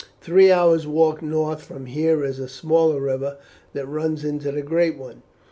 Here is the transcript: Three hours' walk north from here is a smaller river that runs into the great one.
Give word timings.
Three 0.19 0.51
hours' 0.51 0.87
walk 0.87 1.21
north 1.21 1.61
from 1.61 1.85
here 1.85 2.23
is 2.23 2.39
a 2.39 2.47
smaller 2.49 2.99
river 2.99 3.37
that 3.73 3.87
runs 3.87 4.25
into 4.25 4.51
the 4.51 4.63
great 4.63 4.97
one. 4.97 5.21